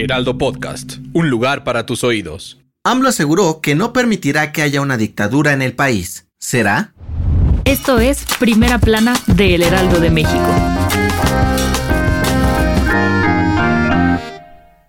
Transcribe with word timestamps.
Heraldo 0.00 0.38
Podcast, 0.38 0.94
un 1.12 1.28
lugar 1.28 1.62
para 1.62 1.84
tus 1.84 2.04
oídos. 2.04 2.58
AMLO 2.84 3.10
aseguró 3.10 3.60
que 3.60 3.74
no 3.74 3.92
permitirá 3.92 4.50
que 4.50 4.62
haya 4.62 4.80
una 4.80 4.96
dictadura 4.96 5.52
en 5.52 5.60
el 5.60 5.74
país. 5.74 6.26
¿Será? 6.38 6.94
Esto 7.66 7.98
es 7.98 8.24
Primera 8.38 8.78
Plana 8.78 9.14
de 9.26 9.56
El 9.56 9.62
Heraldo 9.62 10.00
de 10.00 10.10
México. 10.10 10.54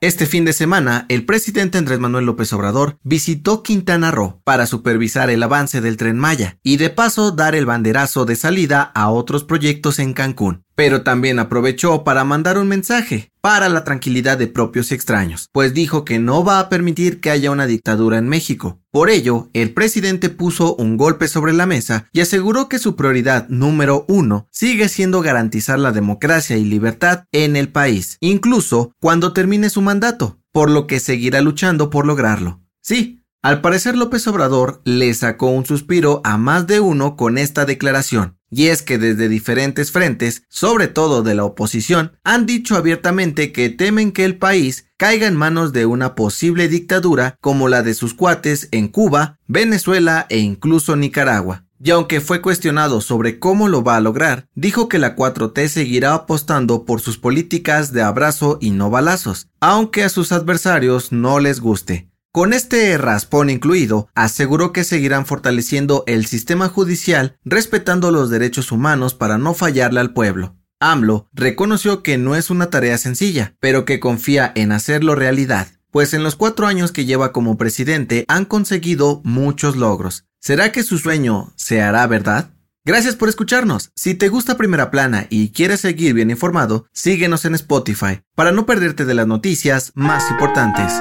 Este 0.00 0.26
fin 0.26 0.44
de 0.44 0.52
semana, 0.52 1.06
el 1.08 1.24
presidente 1.24 1.78
Andrés 1.78 2.00
Manuel 2.00 2.26
López 2.26 2.52
Obrador 2.52 2.98
visitó 3.04 3.62
Quintana 3.62 4.10
Roo 4.10 4.40
para 4.42 4.66
supervisar 4.66 5.30
el 5.30 5.42
avance 5.42 5.80
del 5.80 5.96
tren 5.96 6.18
Maya 6.18 6.58
y 6.64 6.78
de 6.78 6.90
paso 6.90 7.30
dar 7.30 7.54
el 7.54 7.64
banderazo 7.64 8.24
de 8.24 8.34
salida 8.34 8.82
a 8.82 9.08
otros 9.10 9.44
proyectos 9.44 10.00
en 10.00 10.14
Cancún. 10.14 10.65
Pero 10.76 11.02
también 11.02 11.40
aprovechó 11.40 12.04
para 12.04 12.22
mandar 12.22 12.58
un 12.58 12.68
mensaje 12.68 13.32
para 13.40 13.68
la 13.68 13.82
tranquilidad 13.82 14.38
de 14.38 14.46
propios 14.46 14.90
y 14.90 14.94
extraños, 14.94 15.48
pues 15.52 15.72
dijo 15.72 16.04
que 16.04 16.18
no 16.18 16.44
va 16.44 16.60
a 16.60 16.68
permitir 16.68 17.20
que 17.20 17.30
haya 17.30 17.50
una 17.50 17.66
dictadura 17.66 18.18
en 18.18 18.28
México. 18.28 18.78
Por 18.90 19.08
ello, 19.08 19.48
el 19.54 19.72
presidente 19.72 20.28
puso 20.28 20.76
un 20.76 20.96
golpe 20.96 21.28
sobre 21.28 21.54
la 21.54 21.64
mesa 21.64 22.08
y 22.12 22.20
aseguró 22.20 22.68
que 22.68 22.78
su 22.78 22.94
prioridad 22.94 23.48
número 23.48 24.04
uno 24.06 24.48
sigue 24.50 24.88
siendo 24.88 25.22
garantizar 25.22 25.78
la 25.78 25.92
democracia 25.92 26.56
y 26.56 26.64
libertad 26.64 27.24
en 27.32 27.56
el 27.56 27.68
país, 27.68 28.18
incluso 28.20 28.92
cuando 29.00 29.32
termine 29.32 29.70
su 29.70 29.80
mandato, 29.80 30.38
por 30.52 30.70
lo 30.70 30.86
que 30.86 31.00
seguirá 31.00 31.40
luchando 31.40 31.88
por 31.88 32.06
lograrlo. 32.06 32.60
Sí, 32.82 33.22
al 33.46 33.60
parecer 33.60 33.96
López 33.96 34.26
Obrador 34.26 34.80
le 34.84 35.14
sacó 35.14 35.50
un 35.50 35.64
suspiro 35.64 36.20
a 36.24 36.36
más 36.36 36.66
de 36.66 36.80
uno 36.80 37.14
con 37.14 37.38
esta 37.38 37.64
declaración. 37.64 38.36
Y 38.50 38.66
es 38.66 38.82
que 38.82 38.98
desde 38.98 39.28
diferentes 39.28 39.92
frentes, 39.92 40.42
sobre 40.48 40.88
todo 40.88 41.22
de 41.22 41.36
la 41.36 41.44
oposición, 41.44 42.18
han 42.24 42.44
dicho 42.44 42.74
abiertamente 42.74 43.52
que 43.52 43.68
temen 43.68 44.10
que 44.10 44.24
el 44.24 44.36
país 44.36 44.88
caiga 44.96 45.28
en 45.28 45.36
manos 45.36 45.72
de 45.72 45.86
una 45.86 46.16
posible 46.16 46.66
dictadura 46.66 47.36
como 47.40 47.68
la 47.68 47.84
de 47.84 47.94
sus 47.94 48.14
cuates 48.14 48.66
en 48.72 48.88
Cuba, 48.88 49.38
Venezuela 49.46 50.26
e 50.28 50.38
incluso 50.38 50.96
Nicaragua. 50.96 51.66
Y 51.80 51.92
aunque 51.92 52.20
fue 52.20 52.42
cuestionado 52.42 53.00
sobre 53.00 53.38
cómo 53.38 53.68
lo 53.68 53.84
va 53.84 53.94
a 53.94 54.00
lograr, 54.00 54.48
dijo 54.56 54.88
que 54.88 54.98
la 54.98 55.14
4T 55.14 55.68
seguirá 55.68 56.14
apostando 56.14 56.84
por 56.84 57.00
sus 57.00 57.16
políticas 57.16 57.92
de 57.92 58.02
abrazo 58.02 58.58
y 58.60 58.72
no 58.72 58.90
balazos, 58.90 59.46
aunque 59.60 60.02
a 60.02 60.08
sus 60.08 60.32
adversarios 60.32 61.12
no 61.12 61.38
les 61.38 61.60
guste. 61.60 62.10
Con 62.36 62.52
este 62.52 62.98
raspón 62.98 63.48
incluido, 63.48 64.10
aseguró 64.14 64.70
que 64.70 64.84
seguirán 64.84 65.24
fortaleciendo 65.24 66.04
el 66.06 66.26
sistema 66.26 66.68
judicial 66.68 67.38
respetando 67.46 68.10
los 68.10 68.28
derechos 68.28 68.72
humanos 68.72 69.14
para 69.14 69.38
no 69.38 69.54
fallarle 69.54 70.00
al 70.00 70.12
pueblo. 70.12 70.54
AMLO 70.78 71.30
reconoció 71.32 72.02
que 72.02 72.18
no 72.18 72.36
es 72.36 72.50
una 72.50 72.68
tarea 72.68 72.98
sencilla, 72.98 73.56
pero 73.58 73.86
que 73.86 74.00
confía 74.00 74.52
en 74.54 74.72
hacerlo 74.72 75.14
realidad, 75.14 75.68
pues 75.90 76.12
en 76.12 76.22
los 76.22 76.36
cuatro 76.36 76.66
años 76.66 76.92
que 76.92 77.06
lleva 77.06 77.32
como 77.32 77.56
presidente 77.56 78.26
han 78.28 78.44
conseguido 78.44 79.22
muchos 79.24 79.74
logros. 79.74 80.26
¿Será 80.38 80.72
que 80.72 80.82
su 80.82 80.98
sueño 80.98 81.54
se 81.56 81.80
hará 81.80 82.06
verdad? 82.06 82.50
Gracias 82.84 83.16
por 83.16 83.30
escucharnos. 83.30 83.92
Si 83.96 84.14
te 84.14 84.28
gusta 84.28 84.58
Primera 84.58 84.90
Plana 84.90 85.26
y 85.30 85.52
quieres 85.52 85.80
seguir 85.80 86.12
bien 86.12 86.30
informado, 86.30 86.86
síguenos 86.92 87.46
en 87.46 87.54
Spotify 87.54 88.20
para 88.34 88.52
no 88.52 88.66
perderte 88.66 89.06
de 89.06 89.14
las 89.14 89.26
noticias 89.26 89.90
más 89.94 90.30
importantes. 90.30 90.92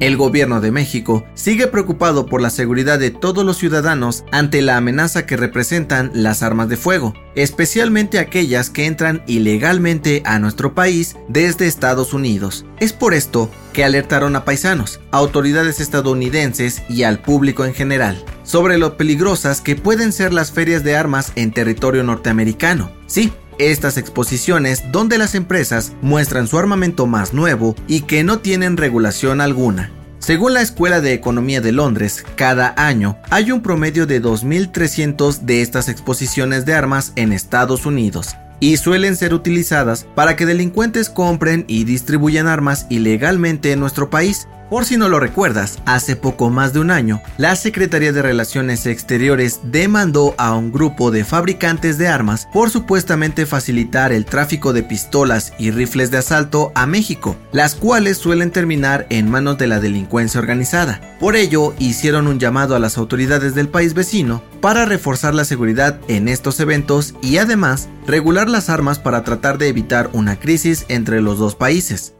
El 0.00 0.16
gobierno 0.16 0.60
de 0.60 0.70
México 0.70 1.24
sigue 1.34 1.66
preocupado 1.66 2.26
por 2.26 2.40
la 2.40 2.50
seguridad 2.50 3.00
de 3.00 3.10
todos 3.10 3.44
los 3.44 3.56
ciudadanos 3.58 4.24
ante 4.30 4.62
la 4.62 4.76
amenaza 4.76 5.26
que 5.26 5.36
representan 5.36 6.12
las 6.14 6.44
armas 6.44 6.68
de 6.68 6.76
fuego, 6.76 7.14
especialmente 7.34 8.20
aquellas 8.20 8.70
que 8.70 8.86
entran 8.86 9.24
ilegalmente 9.26 10.22
a 10.24 10.38
nuestro 10.38 10.72
país 10.72 11.16
desde 11.28 11.66
Estados 11.66 12.14
Unidos. 12.14 12.64
Es 12.78 12.92
por 12.92 13.12
esto 13.12 13.50
que 13.72 13.82
alertaron 13.82 14.36
a 14.36 14.44
paisanos, 14.44 15.00
autoridades 15.10 15.80
estadounidenses 15.80 16.82
y 16.88 17.02
al 17.02 17.20
público 17.20 17.64
en 17.64 17.74
general 17.74 18.24
sobre 18.44 18.78
lo 18.78 18.96
peligrosas 18.96 19.60
que 19.60 19.76
pueden 19.76 20.12
ser 20.12 20.32
las 20.32 20.52
ferias 20.52 20.84
de 20.84 20.96
armas 20.96 21.32
en 21.34 21.52
territorio 21.52 22.02
norteamericano. 22.04 22.90
Sí, 23.06 23.32
estas 23.58 23.96
exposiciones 23.96 24.84
donde 24.92 25.18
las 25.18 25.34
empresas 25.34 25.92
muestran 26.02 26.46
su 26.46 26.58
armamento 26.58 27.06
más 27.06 27.34
nuevo 27.34 27.74
y 27.86 28.02
que 28.02 28.24
no 28.24 28.38
tienen 28.38 28.76
regulación 28.76 29.40
alguna. 29.40 29.90
Según 30.18 30.54
la 30.54 30.62
Escuela 30.62 31.00
de 31.00 31.14
Economía 31.14 31.60
de 31.60 31.72
Londres, 31.72 32.24
cada 32.36 32.74
año 32.76 33.16
hay 33.30 33.50
un 33.50 33.62
promedio 33.62 34.06
de 34.06 34.20
2.300 34.20 35.40
de 35.40 35.62
estas 35.62 35.88
exposiciones 35.88 36.66
de 36.66 36.74
armas 36.74 37.12
en 37.16 37.32
Estados 37.32 37.86
Unidos 37.86 38.36
y 38.60 38.76
suelen 38.76 39.16
ser 39.16 39.34
utilizadas 39.34 40.06
para 40.14 40.36
que 40.36 40.46
delincuentes 40.46 41.10
compren 41.10 41.64
y 41.68 41.84
distribuyan 41.84 42.46
armas 42.46 42.86
ilegalmente 42.90 43.72
en 43.72 43.80
nuestro 43.80 44.10
país, 44.10 44.48
por 44.70 44.84
si 44.84 44.96
no 44.96 45.08
lo 45.08 45.20
recuerdas, 45.20 45.78
hace 45.86 46.16
poco 46.16 46.50
más 46.50 46.72
de 46.72 46.80
un 46.80 46.90
año, 46.90 47.20
la 47.36 47.56
Secretaría 47.56 48.12
de 48.12 48.22
Relaciones 48.22 48.86
Exteriores 48.86 49.60
demandó 49.62 50.34
a 50.38 50.54
un 50.54 50.72
grupo 50.72 51.10
de 51.10 51.24
fabricantes 51.24 51.98
de 51.98 52.08
armas 52.08 52.46
por 52.52 52.70
supuestamente 52.70 53.46
facilitar 53.46 54.12
el 54.12 54.24
tráfico 54.24 54.72
de 54.72 54.82
pistolas 54.82 55.52
y 55.58 55.70
rifles 55.70 56.10
de 56.10 56.18
asalto 56.18 56.72
a 56.74 56.86
México, 56.86 57.36
las 57.52 57.74
cuales 57.74 58.18
suelen 58.18 58.50
terminar 58.50 59.06
en 59.10 59.30
manos 59.30 59.58
de 59.58 59.66
la 59.66 59.80
delincuencia 59.80 60.40
organizada. 60.40 61.00
Por 61.18 61.34
ello, 61.34 61.74
hicieron 61.78 62.26
un 62.26 62.38
llamado 62.38 62.76
a 62.76 62.78
las 62.78 62.98
autoridades 62.98 63.54
del 63.54 63.68
país 63.68 63.94
vecino 63.94 64.42
para 64.60 64.84
reforzar 64.84 65.34
la 65.34 65.44
seguridad 65.44 65.98
en 66.08 66.28
estos 66.28 66.60
eventos 66.60 67.14
y 67.22 67.38
además 67.38 67.88
regular 68.06 68.48
las 68.48 68.70
armas 68.70 68.98
para 68.98 69.24
tratar 69.24 69.58
de 69.58 69.68
evitar 69.68 70.10
una 70.12 70.38
crisis 70.38 70.84
entre 70.88 71.20
los 71.20 71.38
dos 71.38 71.54
países. 71.54 72.14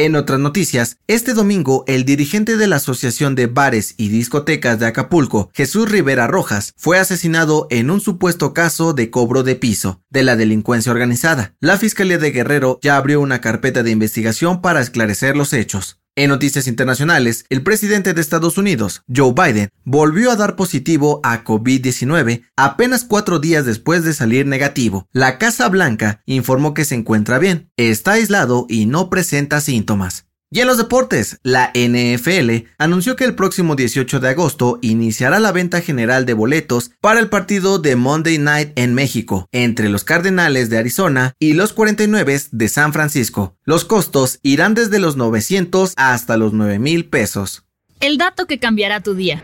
En 0.00 0.14
otras 0.14 0.38
noticias, 0.38 0.98
este 1.08 1.34
domingo 1.34 1.82
el 1.88 2.04
dirigente 2.04 2.56
de 2.56 2.68
la 2.68 2.76
Asociación 2.76 3.34
de 3.34 3.48
Bares 3.48 3.94
y 3.96 4.10
Discotecas 4.10 4.78
de 4.78 4.86
Acapulco, 4.86 5.50
Jesús 5.52 5.90
Rivera 5.90 6.28
Rojas, 6.28 6.72
fue 6.76 7.00
asesinado 7.00 7.66
en 7.68 7.90
un 7.90 8.00
supuesto 8.00 8.54
caso 8.54 8.92
de 8.92 9.10
cobro 9.10 9.42
de 9.42 9.56
piso 9.56 10.00
de 10.08 10.22
la 10.22 10.36
delincuencia 10.36 10.92
organizada. 10.92 11.56
La 11.58 11.78
Fiscalía 11.78 12.18
de 12.18 12.30
Guerrero 12.30 12.78
ya 12.80 12.96
abrió 12.96 13.20
una 13.20 13.40
carpeta 13.40 13.82
de 13.82 13.90
investigación 13.90 14.62
para 14.62 14.80
esclarecer 14.80 15.36
los 15.36 15.52
hechos. 15.52 15.98
En 16.18 16.30
noticias 16.30 16.66
internacionales, 16.66 17.44
el 17.48 17.62
presidente 17.62 18.12
de 18.12 18.20
Estados 18.20 18.58
Unidos, 18.58 19.04
Joe 19.06 19.32
Biden, 19.32 19.68
volvió 19.84 20.32
a 20.32 20.36
dar 20.36 20.56
positivo 20.56 21.20
a 21.22 21.44
COVID-19 21.44 22.42
apenas 22.56 23.04
cuatro 23.04 23.38
días 23.38 23.64
después 23.64 24.02
de 24.02 24.12
salir 24.12 24.44
negativo. 24.44 25.06
La 25.12 25.38
Casa 25.38 25.68
Blanca 25.68 26.20
informó 26.26 26.74
que 26.74 26.84
se 26.84 26.96
encuentra 26.96 27.38
bien, 27.38 27.70
está 27.76 28.14
aislado 28.14 28.66
y 28.68 28.86
no 28.86 29.10
presenta 29.10 29.60
síntomas. 29.60 30.27
Y 30.50 30.60
en 30.60 30.66
los 30.66 30.78
deportes, 30.78 31.38
la 31.42 31.72
NFL 31.74 32.68
anunció 32.78 33.16
que 33.16 33.24
el 33.24 33.34
próximo 33.34 33.76
18 33.76 34.18
de 34.18 34.30
agosto 34.30 34.78
iniciará 34.80 35.40
la 35.40 35.52
venta 35.52 35.82
general 35.82 36.24
de 36.24 36.32
boletos 36.32 36.90
para 37.02 37.20
el 37.20 37.28
partido 37.28 37.78
de 37.78 37.96
Monday 37.96 38.38
Night 38.38 38.72
en 38.76 38.94
México, 38.94 39.46
entre 39.52 39.90
los 39.90 40.04
Cardenales 40.04 40.70
de 40.70 40.78
Arizona 40.78 41.34
y 41.38 41.52
los 41.52 41.74
49 41.74 42.40
de 42.50 42.68
San 42.68 42.94
Francisco. 42.94 43.56
Los 43.64 43.84
costos 43.84 44.38
irán 44.42 44.72
desde 44.72 44.98
los 44.98 45.18
900 45.18 45.92
hasta 45.96 46.38
los 46.38 46.54
9 46.54 46.78
mil 46.78 47.04
pesos. 47.04 47.64
El 48.00 48.16
dato 48.16 48.46
que 48.46 48.58
cambiará 48.58 49.02
tu 49.02 49.14
día. 49.14 49.42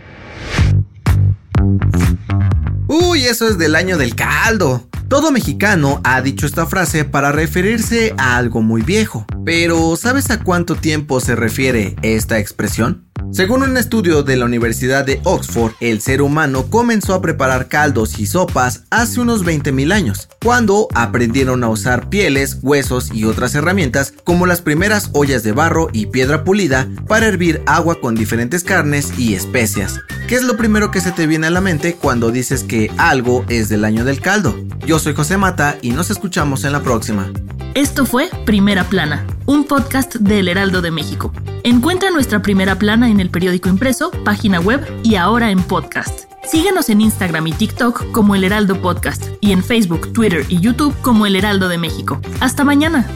Uy, 2.87 3.25
eso 3.25 3.47
es 3.47 3.59
del 3.59 3.77
año 3.77 3.99
del 3.99 4.15
caldo. 4.15 4.89
Todo 5.09 5.31
mexicano 5.31 6.01
ha 6.03 6.21
dicho 6.23 6.47
esta 6.47 6.67
frase 6.67 7.05
para 7.05 7.31
referirse 7.31 8.15
a 8.17 8.37
algo 8.37 8.63
muy 8.63 8.83
viejo. 8.83 9.27
Pero 9.45 9.97
¿sabes 9.97 10.31
a 10.31 10.43
cuánto 10.43 10.77
tiempo 10.77 11.21
se 11.21 11.37
refiere 11.37 11.95
esta 12.03 12.39
expresión? 12.39 13.05
Según 13.31 13.63
un 13.63 13.77
estudio 13.77 14.23
de 14.23 14.37
la 14.37 14.45
Universidad 14.45 15.05
de 15.05 15.21
Oxford, 15.25 15.73
el 15.81 16.01
ser 16.01 16.23
humano 16.23 16.67
comenzó 16.71 17.15
a 17.15 17.23
preparar 17.23 17.69
caldos 17.69 18.19
y 18.19 18.27
sopas 18.27 18.85
hace 18.91 19.21
unos 19.21 19.45
20.000 19.45 19.93
años, 19.93 20.29
cuando 20.43 20.89
aprendieron 20.95 21.65
a 21.65 21.69
usar 21.69 22.09
pieles, 22.09 22.59
huesos 22.63 23.11
y 23.13 23.25
otras 23.25 23.55
herramientas 23.55 24.15
como 24.25 24.47
las 24.47 24.63
primeras 24.63 25.11
ollas 25.15 25.43
de 25.43 25.53
barro 25.53 25.89
y 25.93 26.07
piedra 26.07 26.45
pulida 26.45 26.89
para 27.09 27.27
hervir 27.27 27.63
agua 27.67 28.01
con 28.01 28.15
diferentes 28.15 28.63
carnes 28.63 29.13
y 29.19 29.35
especias. 29.35 29.99
¿Qué 30.29 30.37
es 30.37 30.43
lo 30.43 30.57
primero 30.57 30.91
que 30.91 31.03
se 31.03 31.13
te 31.13 31.27
viene 31.27 31.49
a 31.49 31.51
la 31.51 31.61
mente 31.61 31.97
cuando 31.97 32.31
dices 32.31 32.65
que 32.65 32.91
algo 32.97 33.45
es 33.51 33.69
del 33.69 33.85
año 33.85 34.07
del 34.07 34.21
caldo? 34.21 34.57
Yo 34.87 34.99
soy 34.99 35.15
José 35.15 35.37
Mata 35.37 35.77
y 35.83 35.91
nos 35.91 36.11
escuchamos 36.11 36.65
en 36.65 36.73
la 36.73 36.83
próxima. 36.83 37.31
Esto 37.75 38.07
fue 38.07 38.31
Primera 38.47 38.85
Plana, 38.85 39.27
un 39.45 39.65
podcast 39.65 40.15
del 40.15 40.49
Heraldo 40.49 40.81
de 40.81 40.91
México. 40.91 41.31
Encuentra 41.63 42.11
nuestra 42.11 42.41
primera 42.41 42.79
plana 42.79 43.11
en 43.11 43.21
el 43.21 43.29
periódico 43.29 43.69
impreso, 43.69 44.11
página 44.25 44.61
web 44.61 44.81
y 45.03 45.17
ahora 45.17 45.51
en 45.51 45.63
podcast. 45.63 46.21
Síguenos 46.51 46.89
en 46.89 47.03
Instagram 47.03 47.47
y 47.49 47.53
TikTok 47.53 48.11
como 48.13 48.35
El 48.35 48.45
Heraldo 48.45 48.81
Podcast 48.81 49.25
y 49.43 49.53
en 49.53 49.63
Facebook, 49.63 50.13
Twitter 50.15 50.47
y 50.49 50.59
YouTube 50.59 50.95
como 51.03 51.27
El 51.27 51.37
Heraldo 51.37 51.69
de 51.69 51.77
México. 51.77 52.21
Hasta 52.41 52.65
mañana. 52.65 53.07